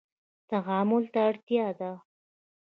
تعامل 0.49 1.03
ته 1.13 1.19
اړتیا 1.29 1.67
ده 1.79 1.91